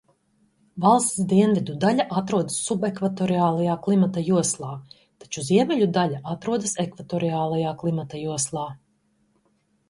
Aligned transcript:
Valsts 0.83 1.25
dienvidu 1.33 1.73
daļa 1.83 2.05
atrodas 2.21 2.55
subekvatoriālajā 2.69 3.75
klimata 3.87 4.23
joslā, 4.29 4.71
taču 5.25 5.45
ziemeļu 5.51 5.89
daļa 5.99 6.23
atrodas 6.33 6.75
ekvatoriālajā 6.87 7.77
klimata 7.85 8.25
joslā. 8.25 8.67